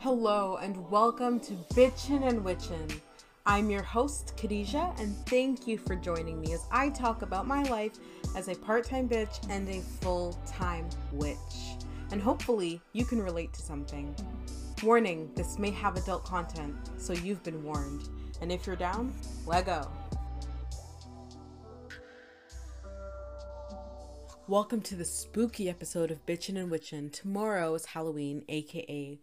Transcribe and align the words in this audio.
Hello 0.00 0.56
and 0.56 0.90
welcome 0.90 1.40
to 1.40 1.52
Bitchin' 1.74 2.28
and 2.28 2.44
Witchin'. 2.44 2.88
I'm 3.46 3.70
your 3.70 3.82
host, 3.82 4.34
Khadijah, 4.36 4.94
and 4.98 5.16
thank 5.26 5.66
you 5.66 5.78
for 5.78 5.96
joining 5.96 6.40
me 6.40 6.52
as 6.52 6.66
I 6.70 6.90
talk 6.90 7.22
about 7.22 7.46
my 7.46 7.62
life 7.64 7.92
as 8.36 8.48
a 8.48 8.54
part 8.54 8.84
time 8.84 9.08
bitch 9.08 9.48
and 9.48 9.68
a 9.68 9.80
full 9.80 10.38
time 10.46 10.88
witch. 11.12 11.36
And 12.10 12.20
hopefully, 12.20 12.82
you 12.92 13.04
can 13.04 13.22
relate 13.22 13.52
to 13.54 13.62
something. 13.62 14.14
Warning 14.82 15.30
this 15.34 15.58
may 15.58 15.70
have 15.70 15.96
adult 15.96 16.24
content, 16.24 16.76
so 16.98 17.12
you've 17.14 17.42
been 17.42 17.64
warned. 17.64 18.08
And 18.42 18.52
if 18.52 18.66
you're 18.66 18.76
down, 18.76 19.14
let 19.46 19.66
go. 19.66 19.90
Welcome 24.46 24.82
to 24.82 24.94
the 24.94 25.06
spooky 25.06 25.70
episode 25.70 26.10
of 26.10 26.26
Bitchin' 26.26 26.58
and 26.58 26.70
Witchin'. 26.70 27.08
Tomorrow 27.08 27.74
is 27.74 27.86
Halloween, 27.86 28.44
aka 28.50 29.18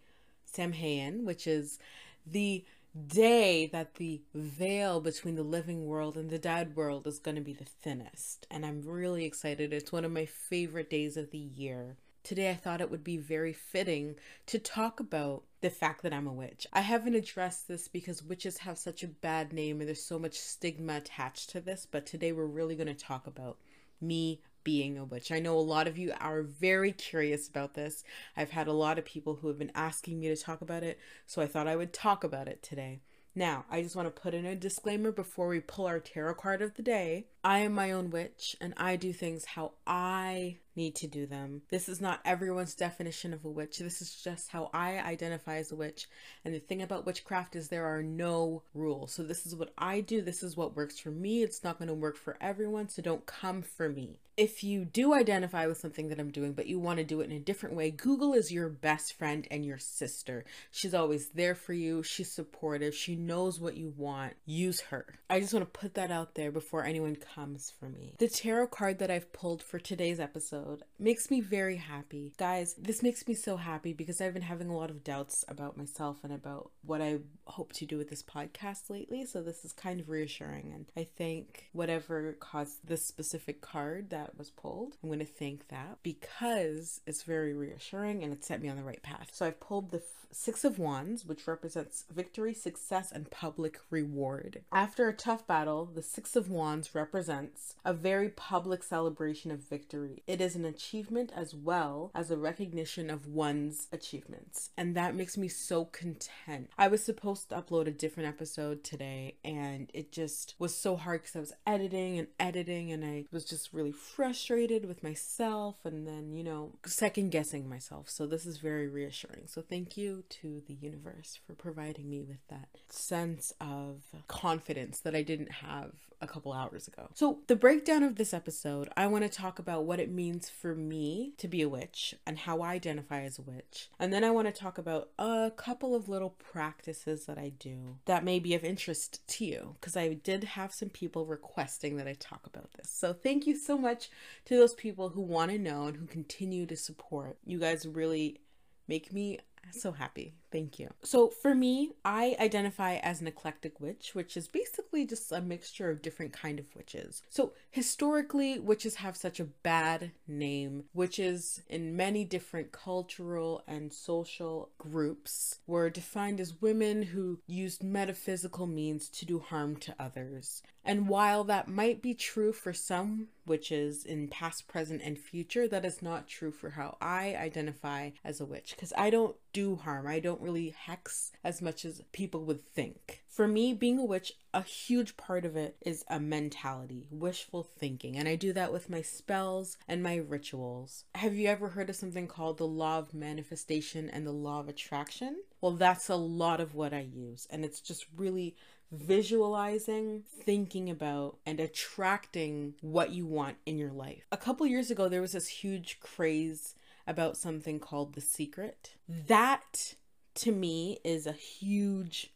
Samhain, 0.52 1.26
which 1.26 1.48
is 1.48 1.80
the 2.26 2.66
day 3.08 3.68
that 3.68 3.96
the 3.96 4.22
veil 4.34 5.00
between 5.00 5.36
the 5.36 5.44
living 5.44 5.86
world 5.86 6.18
and 6.18 6.30
the 6.30 6.40
dead 6.40 6.76
world 6.76 7.08
is 7.08 7.20
going 7.20 7.36
to 7.36 7.42
be 7.42 7.54
the 7.54 7.66
thinnest. 7.66 8.46
And 8.52 8.66
I'm 8.66 8.82
really 8.82 9.26
excited. 9.26 9.72
It's 9.72 9.92
one 9.92 10.06
of 10.06 10.12
my 10.12 10.26
favorite 10.26 10.90
days 10.90 11.16
of 11.16 11.32
the 11.32 11.38
year. 11.38 11.96
Today, 12.24 12.52
I 12.52 12.56
thought 12.56 12.82
it 12.82 12.92
would 12.92 13.04
be 13.04 13.18
very 13.18 13.54
fitting 13.54 14.16
to 14.46 14.60
talk 14.60 15.00
about 15.00 15.44
the 15.62 15.72
fact 15.72 16.04
that 16.04 16.14
I'm 16.14 16.28
a 16.28 16.34
witch. 16.34 16.68
I 16.72 16.82
haven't 16.82 17.16
addressed 17.16 17.68
this 17.68 17.88
because 17.88 18.22
witches 18.22 18.60
have 18.60 18.78
such 18.78 19.04
a 19.04 19.08
bad 19.08 19.54
name 19.54 19.80
and 19.80 19.88
there's 19.88 20.04
so 20.04 20.20
much 20.20 20.38
stigma 20.38 20.98
attached 20.98 21.50
to 21.52 21.62
this, 21.62 21.88
but 21.90 22.06
today 22.06 22.32
we're 22.32 22.46
really 22.46 22.76
going 22.76 22.88
to 22.88 22.94
talk 22.94 23.26
about 23.26 23.58
me 24.00 24.42
being 24.64 24.98
a 24.98 25.06
witch. 25.06 25.32
I 25.32 25.40
know 25.40 25.58
a 25.58 25.60
lot 25.60 25.88
of 25.88 25.98
you 25.98 26.14
are 26.20 26.44
very 26.44 26.92
curious 26.92 27.48
about 27.48 27.74
this. 27.74 28.04
I've 28.36 28.52
had 28.52 28.68
a 28.68 28.74
lot 28.74 29.00
of 29.00 29.06
people 29.06 29.36
who 29.36 29.48
have 29.48 29.58
been 29.58 29.72
asking 29.76 30.20
me 30.20 30.28
to 30.28 30.36
talk 30.36 30.62
about 30.62 30.84
it, 30.84 31.00
so 31.26 31.42
I 31.42 31.48
thought 31.48 31.68
I 31.68 31.76
would 31.76 31.94
talk 31.94 32.24
about 32.24 32.48
it 32.48 32.62
today. 32.62 33.02
Now, 33.34 33.66
I 33.70 33.82
just 33.82 33.96
want 33.96 34.14
to 34.14 34.22
put 34.22 34.34
in 34.34 34.46
a 34.46 34.56
disclaimer 34.56 35.12
before 35.12 35.48
we 35.48 35.62
pull 35.62 35.86
our 35.86 36.00
tarot 36.00 36.36
card 36.36 36.62
of 36.62 36.76
the 36.76 36.82
day. 36.82 37.28
I 37.44 37.60
am 37.60 37.74
my 37.74 37.92
own 37.92 38.12
witch 38.12 38.56
and 38.62 38.74
I 38.78 38.96
do 38.96 39.12
things 39.14 39.46
how 39.46 39.72
I 39.88 40.58
need 40.76 40.96
to 40.96 41.08
do 41.08 41.26
them. 41.26 41.62
This 41.70 41.90
is 41.90 42.00
not 42.00 42.22
everyone's 42.24 42.76
definition 42.76 43.34
of 43.34 43.44
a 43.44 43.50
witch. 43.50 43.80
This 43.80 44.02
is 44.02 44.16
just 44.16 44.50
how 44.50 44.70
I 44.74 45.00
identify 45.00 45.58
as 45.58 45.72
a 45.72 45.76
witch. 45.76 46.08
And 46.46 46.54
the 46.54 46.60
thing 46.60 46.82
about 46.82 47.06
witchcraft 47.06 47.56
is 47.56 47.68
there 47.68 47.86
are 47.86 48.04
no 48.04 48.64
rules. 48.74 49.12
So 49.12 49.24
this 49.24 49.46
is 49.46 49.56
what 49.56 49.74
I 49.78 50.02
do. 50.02 50.22
This 50.22 50.44
is 50.44 50.56
what 50.56 50.76
works 50.76 51.00
for 51.00 51.12
me. 51.12 51.44
It's 51.44 51.64
not 51.64 51.78
going 51.78 51.88
to 51.90 51.94
work 51.94 52.16
for 52.16 52.38
everyone. 52.40 52.90
So 52.90 53.02
don't 53.02 53.26
come 53.26 53.62
for 53.62 53.90
me. 53.90 54.20
If 54.38 54.64
you 54.64 54.86
do 54.86 55.14
identify 55.14 55.68
with 55.68 55.78
something 55.78 56.08
that 56.08 56.20
I'm 56.20 56.32
doing, 56.32 56.54
but 56.54 56.66
you 56.66 56.80
want 56.80 56.98
to 57.00 57.04
do 57.04 57.20
it 57.20 57.30
in 57.30 57.36
a 57.36 57.40
different 57.40 57.76
way, 57.76 57.92
Google 57.92 58.34
is 58.34 58.52
your 58.52 58.70
best 58.70 59.14
friend 59.14 59.46
and 59.52 59.66
your 59.66 59.78
sister. 59.78 60.46
She's 60.72 60.94
always 60.94 61.30
there 61.30 61.54
for 61.54 61.74
you. 61.74 62.02
She's 62.02 62.32
supportive. 62.32 62.96
She 62.96 63.16
knows 63.16 63.60
what 63.60 63.76
you 63.76 63.94
want. 63.96 64.34
Use 64.46 64.82
her. 64.82 65.20
I 65.30 65.42
just 65.42 65.54
want 65.54 65.72
to 65.72 65.80
put 65.80 65.96
that 65.96 66.12
out 66.12 66.36
there 66.36 66.52
before 66.52 66.86
anyone 66.86 67.18
comes 67.34 67.72
for 67.80 67.90
me. 67.90 68.16
The 68.20 68.28
tarot 68.28 68.68
card 68.68 69.00
that 69.00 69.12
I've 69.12 69.32
pulled 69.34 69.64
for 69.64 69.80
today's 69.80 70.20
episode 70.20 70.84
makes 71.00 71.30
me 71.30 71.42
very 71.42 71.78
happy. 71.78 72.34
Guys, 72.38 72.76
this 72.76 73.02
makes 73.02 73.28
me 73.28 73.34
so 73.34 73.58
happy 73.58 73.94
because 73.94 74.22
I've 74.22 74.34
been 74.34 74.42
having 74.42 74.70
a 74.70 74.78
lot 74.78 74.90
of 74.90 75.04
doubts 75.04 75.46
about 75.48 75.78
myself 75.78 76.18
and 76.24 76.34
about 76.34 76.72
what 76.86 77.02
I 77.02 77.20
hope 77.46 77.74
to 77.74 77.86
do 77.86 77.98
with 77.98 78.10
this 78.10 78.24
podcast 78.24 78.90
lately. 78.90 79.26
So 79.26 79.42
this 79.42 79.64
is 79.64 79.74
kind 79.74 80.00
of 80.00 80.10
reassuring. 80.10 80.72
And 80.74 80.86
I 80.98 81.04
think 81.04 81.70
whatever 81.74 82.34
caused 82.40 82.88
this 82.88 83.06
specific 83.06 83.62
card 83.62 84.10
that 84.10 84.38
was 84.38 84.50
pulled, 84.50 84.98
I'm 85.02 85.10
going 85.10 85.20
to 85.20 85.26
thank 85.26 85.68
that 85.70 86.00
because 86.04 87.02
it's 87.06 87.24
very 87.24 87.54
reassuring 87.54 88.24
and 88.24 88.34
it 88.34 88.44
set 88.44 88.62
me 88.62 88.70
on 88.70 88.78
the 88.78 88.84
right 88.84 89.02
path. 89.02 89.30
So 89.32 89.46
I've 89.46 89.60
pulled 89.60 89.92
the 89.92 90.02
Six 90.32 90.64
of 90.64 90.80
Wands, 90.80 91.26
which 91.26 91.48
represents 91.48 92.06
victory, 92.14 92.54
success, 92.54 93.12
and 93.12 93.30
public 93.30 93.80
reward. 93.90 94.62
After 94.72 95.08
a 95.08 95.14
tough 95.14 95.46
battle, 95.46 95.86
the 95.86 96.02
Six 96.02 96.36
of 96.36 96.50
Wands 96.50 96.96
represents 96.96 97.76
a 97.84 97.94
very 97.94 98.30
public 98.30 98.84
celebration 98.84 99.52
of 99.52 99.60
victory. 99.60 100.24
It 100.28 100.42
is 100.42 100.56
an 100.56 100.66
achievement 100.66 101.32
as 101.36 101.54
well 101.54 102.12
as 102.16 102.32
a 102.32 102.38
recognition 102.38 103.10
of 103.10 103.28
one's 103.28 103.88
achievements. 103.92 104.70
And 104.78 104.96
that 104.96 105.16
makes 105.16 105.38
me 105.38 105.48
so 105.48 105.86
content. 105.86 106.70
I 106.78 106.88
was 106.88 107.04
supposed 107.04 107.50
to 107.50 107.56
upload 107.56 107.88
a 107.88 107.92
different 107.92 108.30
episode 108.30 108.84
today, 108.84 109.36
and 109.44 109.90
it 109.94 110.12
just 110.12 110.56
was 110.60 110.76
so 110.76 110.96
hard 110.96 111.22
because 111.22 111.36
I 111.36 111.40
was 111.40 111.54
editing 111.68 112.18
and 112.18 112.28
editing, 112.40 112.92
and 112.92 113.04
I 113.04 113.26
was 113.32 113.46
just 113.46 113.74
really 113.74 113.92
frustrated 113.92 114.86
with 114.86 115.04
myself, 115.04 115.78
and 115.84 116.08
then, 116.08 116.34
you 116.34 116.44
know, 116.44 116.74
second 116.86 117.32
guessing 117.32 117.70
myself. 117.70 118.10
So, 118.10 118.26
this 118.26 118.46
is 118.46 118.58
very 118.58 118.88
reassuring. 118.88 119.48
So, 119.48 119.62
thank 119.62 119.98
you 119.98 120.21
to 120.30 120.62
the 120.68 120.74
universe 120.74 121.40
for 121.46 121.54
providing 121.54 122.10
me 122.10 122.22
with 122.22 122.46
that 122.50 122.70
sense 122.90 123.54
of 123.60 124.02
confidence 124.28 125.00
that 125.00 125.16
I 125.16 125.22
didn't 125.22 125.52
have 125.52 125.92
a 126.22 126.28
couple 126.28 126.54
hours 126.54 126.88
ago. 126.88 127.10
So, 127.16 127.40
the 127.48 127.56
breakdown 127.56 128.04
of 128.04 128.16
this 128.16 128.34
episode, 128.34 128.90
I 128.96 129.08
want 129.08 129.24
to 129.24 129.30
talk 129.30 129.60
about 129.60 129.86
what 129.86 130.00
it 130.00 130.12
means 130.12 130.50
for 130.50 130.76
me 130.76 131.34
to 131.38 131.48
be 131.48 131.62
a 131.62 131.70
witch 131.70 132.14
and 132.26 132.38
how 132.38 132.62
I 132.62 132.74
identify 132.74 133.24
as 133.24 133.40
a 133.40 133.42
witch. 133.42 133.90
And 134.00 134.14
then 134.14 134.24
I 134.24 134.32
want 134.32 134.48
to 134.48 134.54
talk 134.54 134.78
about 134.78 135.10
a 135.18 135.52
couple 135.56 135.96
of 135.96 136.08
little 136.08 136.30
practices 136.30 137.26
that 137.26 137.38
I 137.38 137.50
do 137.50 137.98
that 138.06 138.24
may 138.24 138.40
be 138.40 138.54
of 138.54 138.64
interest 138.64 139.28
to 139.30 139.46
you 139.46 139.76
because 139.80 139.98
I 139.98 140.14
did 140.14 140.44
have 140.44 140.74
some 140.74 140.90
people 140.90 141.26
requesting 141.26 141.98
that 141.98 142.08
I 142.08 142.14
talk 142.14 142.46
about 142.46 142.72
this. 142.74 142.90
So, 142.90 143.14
thank 143.14 143.48
you 143.48 143.56
so 143.56 143.78
much 143.78 144.10
to 144.46 144.56
those 144.56 144.76
people 144.76 145.10
who 145.10 145.22
want 145.22 145.52
to 145.52 145.58
know 145.58 145.86
and 145.86 145.98
who 145.98 146.06
continue 146.06 146.66
to 146.68 146.76
support. 146.76 147.38
You 147.46 147.60
guys 147.60 147.88
really 147.88 148.42
make 148.88 149.12
me 149.14 149.40
so 149.72 149.92
happy. 149.92 150.34
Thank 150.52 150.80
you. 150.80 150.90
So, 151.04 151.30
for 151.30 151.56
me, 151.56 151.92
I 152.04 152.36
identify 152.40 152.96
as 152.96 153.22
an 153.22 153.28
eclectic 153.28 153.80
witch, 153.80 154.14
which 154.14 154.36
is 154.36 154.48
basically 154.48 155.06
just 155.06 155.32
a 155.32 155.42
mixture 155.42 155.90
of 155.90 156.02
different 156.02 156.34
kind 156.34 156.60
of 156.60 156.66
witches. 156.76 157.22
So, 157.30 157.54
historically, 157.70 158.60
witches 158.60 158.96
have 158.96 159.16
such 159.16 159.40
a 159.40 159.46
bad 159.46 160.12
name. 160.28 160.86
Witches 160.94 161.62
in 161.70 161.96
many 161.96 162.26
different 162.26 162.72
cultural 162.72 163.64
and 163.68 163.94
social 163.94 164.70
groups 164.78 165.60
were 165.66 165.90
defined 165.90 166.40
as 166.40 166.62
women 166.62 167.04
who 167.04 167.40
used 167.48 167.84
metaphysical 167.84 168.68
means 168.68 169.08
to 169.10 169.26
do 169.26 169.40
harm 169.40 169.78
to 169.78 169.96
others. 170.00 170.62
And 170.84 171.08
while 171.08 171.44
that 171.46 171.68
might 171.68 172.02
be 172.02 172.14
true 172.14 172.54
for 172.54 172.74
some 172.74 173.28
witches 173.46 174.06
in 174.06 174.28
past, 174.28 174.68
present, 174.68 175.02
and 175.04 175.18
future, 175.18 175.68
that 175.68 175.86
is 175.86 176.02
not 176.02 176.28
true 176.28 176.52
for 176.52 176.72
how 176.72 176.98
I 177.00 177.36
identify 177.36 178.12
as 178.24 178.40
a 178.40 178.46
witch 178.46 178.74
because 178.76 178.94
I 178.98 179.10
don't 179.10 179.36
do 179.54 179.76
harm. 179.76 180.08
I 180.08 180.20
don't 180.20 180.42
really 180.42 180.70
hex 180.70 181.32
as 181.44 181.62
much 181.62 181.86
as 181.86 182.02
people 182.12 182.46
would 182.46 182.66
think. 182.66 183.24
For 183.28 183.48
me, 183.48 183.74
being 183.74 184.00
a 184.00 184.06
witch, 184.06 184.34
a 184.54 184.62
huge 184.62 185.18
part 185.18 185.46
of 185.46 185.56
it 185.56 185.78
is 185.82 186.04
a 186.10 186.20
mentality, 186.20 187.08
wishful 187.10 187.64
thinking, 187.64 188.18
and 188.18 188.28
I 188.28 188.36
do 188.36 188.52
that 188.54 188.74
with 188.74 188.90
my 188.90 189.02
spells 189.02 189.78
and 189.88 190.04
my 190.04 190.16
rituals. 190.18 191.06
Have 191.16 191.36
you 191.36 191.48
ever 191.48 191.70
heard 191.70 191.90
of 191.90 191.96
something 191.96 192.28
called 192.28 192.58
the 192.58 192.68
law 192.68 193.00
of 193.00 193.14
manifestation 193.14 194.10
and 194.10 194.26
the 194.26 194.32
law 194.32 194.60
of 194.60 194.68
attraction? 194.68 195.44
Well, 195.62 195.72
that's 195.72 196.10
a 196.10 196.16
lot 196.16 196.60
of 196.60 196.76
what 196.76 196.94
I 196.94 197.02
use, 197.02 197.48
and 197.50 197.64
it's 197.64 197.82
just 197.82 198.06
really 198.16 198.56
visualizing, 198.92 200.24
thinking 200.44 200.90
about, 200.90 201.38
and 201.46 201.60
attracting 201.60 202.76
what 202.82 203.12
you 203.12 203.26
want 203.26 203.58
in 203.66 203.78
your 203.78 203.92
life. 203.92 204.28
A 204.32 204.38
couple 204.38 204.66
years 204.68 204.92
ago, 204.92 205.08
there 205.08 205.22
was 205.22 205.32
this 205.32 205.48
huge 205.48 206.00
craze 206.00 206.76
about 207.08 207.38
something 207.38 207.80
called 207.80 208.14
The 208.14 208.22
Secret. 208.22 208.96
That 209.08 209.96
to 210.36 210.52
me 210.52 211.00
is 211.04 211.26
a 211.26 211.32
huge 211.32 212.34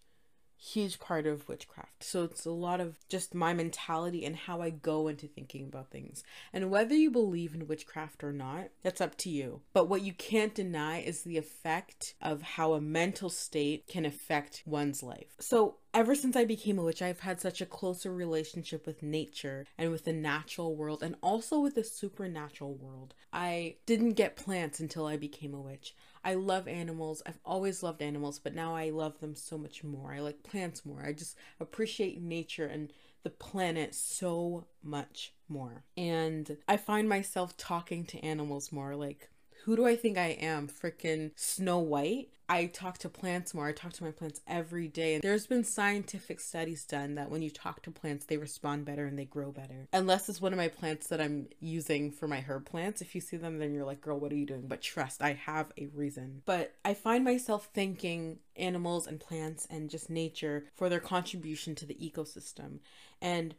huge 0.58 1.00
part 1.00 1.28
of 1.28 1.48
witchcraft. 1.48 2.04
So 2.04 2.24
it's 2.24 2.46
a 2.46 2.52
lot 2.52 2.82
of 2.82 2.98
just 3.08 3.36
my 3.36 3.54
mentality 3.54 4.26
and 4.26 4.36
how 4.36 4.62
I 4.62 4.70
go 4.70 5.08
into 5.08 5.28
thinking 5.28 5.66
about 5.66 5.92
things. 5.92 6.24
And 6.54 6.70
whether 6.70 6.96
you 6.96 7.12
believe 7.12 7.54
in 7.54 7.68
witchcraft 7.68 8.24
or 8.24 8.32
not, 8.32 8.70
that's 8.84 9.02
up 9.02 9.18
to 9.20 9.30
you. 9.30 9.62
But 9.74 9.90
what 9.90 10.02
you 10.02 10.14
can't 10.14 10.56
deny 10.56 11.00
is 11.00 11.22
the 11.22 11.38
effect 11.38 12.16
of 12.22 12.42
how 12.42 12.74
a 12.74 12.82
mental 12.82 13.30
state 13.30 13.88
can 13.88 14.06
affect 14.06 14.64
one's 14.66 15.04
life. 15.04 15.36
So 15.40 15.78
Ever 15.96 16.14
since 16.14 16.36
I 16.36 16.44
became 16.44 16.78
a 16.78 16.84
witch, 16.84 17.02
I've 17.02 17.22
had 17.22 17.40
such 17.40 17.62
a 17.62 17.66
closer 17.66 18.14
relationship 18.14 18.86
with 18.86 19.02
nature 19.02 19.66
and 19.78 19.92
with 19.92 20.04
the 20.04 20.12
natural 20.12 20.76
world 20.76 21.02
and 21.02 21.16
also 21.24 21.62
with 21.62 21.76
the 21.76 21.86
supernatural 21.86 22.74
world. 22.74 23.14
I 23.32 23.78
didn't 23.86 24.16
get 24.16 24.36
plants 24.36 24.82
until 24.82 25.06
I 25.06 25.16
became 25.16 25.54
a 25.54 25.62
witch. 25.62 25.96
I 26.26 26.34
love 26.34 26.68
animals. 26.68 27.22
I've 27.26 27.40
always 27.46 27.84
loved 27.84 28.02
animals, 28.02 28.40
but 28.40 28.56
now 28.56 28.76
I 28.76 28.90
love 28.90 29.20
them 29.20 29.36
so 29.36 29.60
much 29.60 29.84
more. 29.84 30.12
I 30.12 30.20
like 30.22 30.42
plants 30.42 30.84
more. 30.84 31.06
I 31.06 31.14
just 31.14 31.38
appreciate 31.60 32.20
nature 32.20 32.66
and 32.66 32.92
the 33.24 33.30
planet 33.30 33.94
so 33.94 34.66
much 34.84 35.34
more. 35.48 35.84
And 35.96 36.58
I 36.68 36.78
find 36.78 37.08
myself 37.08 37.56
talking 37.58 38.06
to 38.06 38.20
animals 38.26 38.72
more 38.72 38.96
like 38.96 39.30
Who 39.66 39.76
do 39.76 39.88
I 39.88 39.96
think 39.96 40.16
I 40.16 40.38
am? 40.40 40.68
Freaking 40.68 41.32
Snow 41.36 41.80
White? 41.80 42.30
I 42.48 42.68
talk 42.68 43.00
to 43.00 43.10
plants 43.10 43.56
more. 43.56 43.68
I 43.68 43.72
talk 43.72 43.94
to 43.94 44.04
my 44.04 44.12
plants 44.12 44.42
every 44.46 44.88
day. 44.88 45.16
And 45.16 45.24
there's 45.24 45.48
been 45.48 45.64
scientific 45.64 46.40
studies 46.40 46.84
done 46.84 47.16
that 47.16 47.32
when 47.32 47.42
you 47.42 47.50
talk 47.50 47.82
to 47.82 47.90
plants, 47.90 48.26
they 48.26 48.38
respond 48.38 48.86
better 48.86 49.08
and 49.08 49.18
they 49.18 49.26
grow 49.26 49.52
better. 49.52 49.88
Unless 49.92 50.30
it's 50.30 50.40
one 50.40 50.54
of 50.54 50.58
my 50.58 50.68
plants 50.68 51.08
that 51.08 51.20
I'm 51.20 51.48
using 51.60 52.12
for 52.12 52.28
my 52.28 52.42
herb 52.42 52.68
plants. 52.68 53.02
If 53.02 53.16
you 53.16 53.22
see 53.22 53.38
them, 53.38 53.58
then 53.58 53.74
you're 53.74 53.86
like, 53.86 54.02
girl, 54.02 54.20
what 54.20 54.32
are 54.32 54.36
you 54.36 54.46
doing? 54.46 54.68
But 54.68 54.84
trust, 54.84 55.24
I 55.24 55.34
have 55.34 55.72
a 55.80 55.88
reason. 55.88 56.44
But 56.46 56.76
I 56.86 56.94
find 56.94 57.24
myself 57.24 57.70
thanking 57.74 58.38
animals 58.56 59.08
and 59.08 59.20
plants 59.20 59.68
and 59.72 59.90
just 59.90 60.12
nature 60.12 60.66
for 60.76 60.90
their 60.90 61.00
contribution 61.00 61.74
to 61.74 61.88
the 61.88 61.96
ecosystem. 61.96 62.82
And 63.20 63.56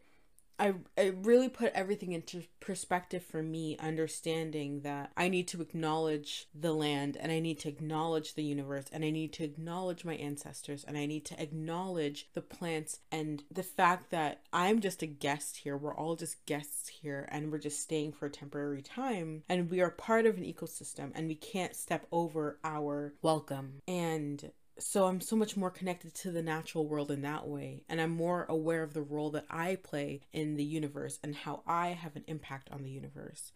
I, 0.59 0.75
I 0.97 1.13
really 1.23 1.49
put 1.49 1.73
everything 1.73 2.13
into 2.13 2.45
perspective 2.61 3.23
for 3.23 3.43
me, 3.43 3.77
understanding 3.79 4.81
that 4.81 5.13
I 5.17 5.29
need 5.29 5.49
to 5.49 5.61
acknowledge 5.61 6.47
the 6.55 6.73
land 6.73 7.17
and 7.19 7.31
I 7.31 7.41
need 7.41 7.59
to 7.61 7.69
acknowledge 7.69 8.35
the 8.35 8.43
universe 8.43 8.87
and 8.93 9.05
I 9.05 9.11
need 9.11 9.33
to 9.35 9.45
acknowledge 9.45 10.05
my 10.05 10.15
ancestors 10.15 10.85
and 10.85 10.97
I 10.97 11.07
need 11.07 11.25
to 11.27 11.41
acknowledge 11.41 12.29
the 12.35 12.41
plants 12.41 13.01
and 13.13 13.43
the 13.51 13.63
fact 13.63 14.11
that 14.11 14.43
I'm 14.53 14.81
just 14.81 15.03
a 15.03 15.07
guest 15.07 15.59
here. 15.59 15.77
We're 15.77 15.95
all 15.95 16.17
just 16.17 16.45
guests 16.47 16.89
here 16.89 17.29
and 17.31 17.53
we're 17.53 17.59
just 17.59 17.81
staying 17.81 18.13
for 18.13 18.27
a 18.27 18.31
temporary 18.31 18.83
time 18.83 19.43
and 19.49 19.71
we 19.71 19.81
are 19.81 19.91
part 19.91 20.27
of 20.27 20.37
an 20.37 20.45
ecosystem 20.45 21.13
and 21.15 21.29
we 21.29 21.35
can't 21.35 21.77
step 21.77 22.07
over 22.11 22.59
our 22.65 23.15
welcome. 23.23 23.83
And 23.87 24.51
so 24.79 25.07
I'm 25.07 25.21
so 25.21 25.37
much 25.37 25.57
more 25.57 25.71
connected 25.71 26.15
to 26.17 26.31
the 26.31 26.43
natural 26.43 26.87
world 26.87 27.11
in 27.11 27.23
that 27.23 27.47
way. 27.49 27.83
And 27.89 28.01
I'm 28.01 28.11
more 28.11 28.45
aware 28.49 28.83
of 28.83 28.95
the 28.95 29.03
role 29.03 29.31
that 29.31 29.47
I 29.51 29.77
play 29.77 30.21
in 30.33 30.57
the 30.57 30.65
universe 30.65 31.19
and 31.23 31.35
how 31.35 31.63
I 31.67 31.89
have 31.89 32.17
an 32.17 32.25
impact 32.27 32.71
on 32.71 32.83
the 32.83 32.91
universe 32.91 33.53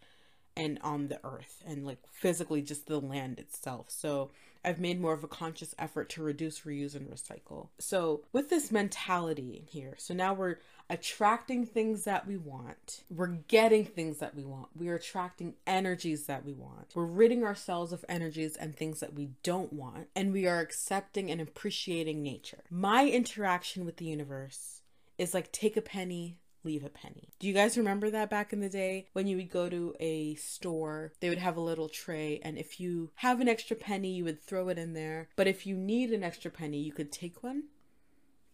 and 0.55 0.79
on 0.81 1.07
the 1.07 1.19
earth 1.23 1.63
and 1.65 1.85
like 1.85 1.99
physically 2.11 2.61
just 2.61 2.87
the 2.87 2.99
land 2.99 3.39
itself. 3.39 3.87
So 3.89 4.31
I've 4.63 4.79
made 4.79 5.01
more 5.01 5.13
of 5.13 5.23
a 5.23 5.27
conscious 5.27 5.73
effort 5.79 6.09
to 6.11 6.23
reduce, 6.23 6.61
reuse, 6.61 6.95
and 6.95 7.09
recycle. 7.09 7.69
So 7.79 8.23
with 8.31 8.49
this 8.49 8.71
mentality 8.71 9.65
here, 9.69 9.95
so 9.97 10.13
now 10.13 10.33
we're 10.33 10.57
attracting 10.89 11.65
things 11.65 12.03
that 12.03 12.27
we 12.27 12.37
want. 12.37 13.03
We're 13.09 13.27
getting 13.27 13.85
things 13.85 14.19
that 14.19 14.35
we 14.35 14.43
want. 14.43 14.69
We 14.75 14.89
are 14.89 14.95
attracting 14.95 15.55
energies 15.65 16.25
that 16.25 16.45
we 16.45 16.53
want. 16.53 16.91
We're 16.93 17.05
ridding 17.05 17.43
ourselves 17.43 17.93
of 17.93 18.03
energies 18.09 18.57
and 18.57 18.75
things 18.75 18.99
that 18.99 19.13
we 19.13 19.29
don't 19.41 19.71
want. 19.71 20.07
And 20.15 20.33
we 20.33 20.47
are 20.47 20.59
accepting 20.59 21.31
and 21.31 21.39
appreciating 21.39 22.21
nature. 22.21 22.63
My 22.69 23.07
interaction 23.07 23.85
with 23.85 23.97
the 23.97 24.05
universe 24.05 24.81
is 25.17 25.33
like 25.33 25.51
take 25.51 25.77
a 25.77 25.81
penny, 25.81 26.39
leave 26.63 26.83
a 26.83 26.89
penny. 26.89 27.29
Do 27.39 27.47
you 27.47 27.53
guys 27.53 27.77
remember 27.77 28.09
that 28.09 28.29
back 28.29 28.53
in 28.53 28.59
the 28.59 28.69
day 28.69 29.07
when 29.13 29.27
you 29.27 29.37
would 29.37 29.51
go 29.51 29.69
to 29.69 29.95
a 29.99 30.35
store, 30.35 31.13
they 31.19 31.29
would 31.29 31.37
have 31.37 31.57
a 31.57 31.61
little 31.61 31.89
tray, 31.89 32.39
and 32.43 32.57
if 32.57 32.79
you 32.79 33.11
have 33.15 33.41
an 33.41 33.47
extra 33.47 33.75
penny, 33.75 34.13
you 34.13 34.23
would 34.23 34.43
throw 34.43 34.69
it 34.69 34.77
in 34.77 34.93
there. 34.93 35.29
But 35.35 35.47
if 35.47 35.65
you 35.65 35.75
need 35.75 36.11
an 36.11 36.23
extra 36.23 36.51
penny, 36.51 36.79
you 36.79 36.91
could 36.91 37.11
take 37.11 37.43
one 37.43 37.63